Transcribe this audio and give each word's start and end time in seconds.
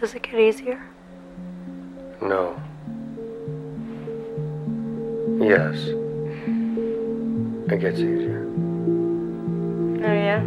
Does 0.00 0.14
it 0.14 0.22
get 0.22 0.38
easier? 0.38 0.80
No. 2.22 2.54
Yes. 5.44 5.74
It 7.66 7.80
gets 7.80 7.98
easier. 7.98 8.46
Oh, 9.98 10.12
yeah? 10.12 10.40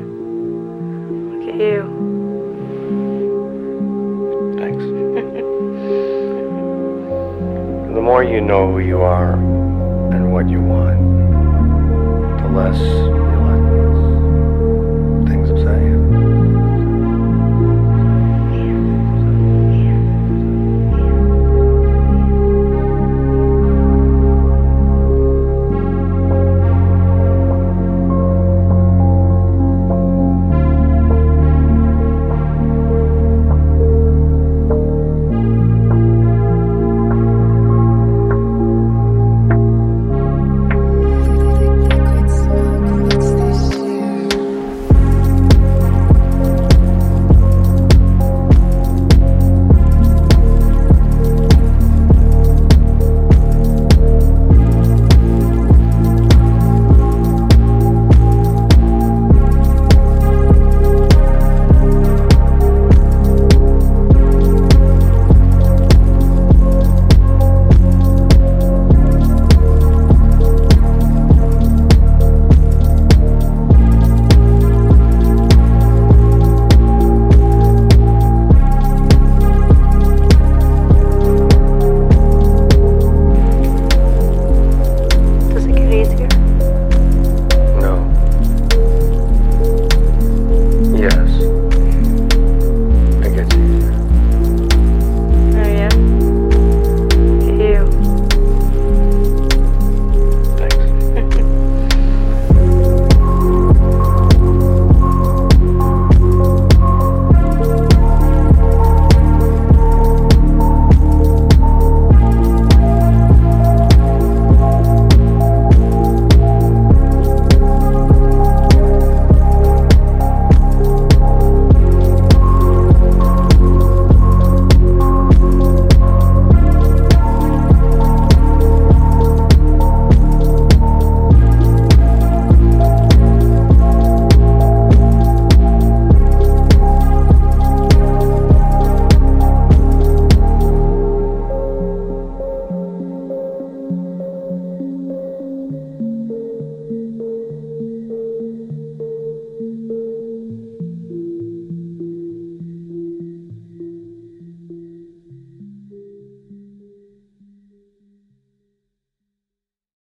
Look 1.33 1.49
at 1.49 1.55
you. 1.59 1.83
Thanks. 4.57 4.83
the 7.93 8.01
more 8.01 8.23
you 8.23 8.39
know 8.39 8.71
who 8.71 8.79
you 8.79 9.01
are 9.01 9.33
and 9.33 10.31
what 10.31 10.47
you 10.47 10.61
want, 10.61 10.97
the 12.41 12.47
less 12.47 12.79